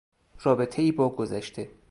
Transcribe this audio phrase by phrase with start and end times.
[0.39, 1.71] رابطهای با گذشته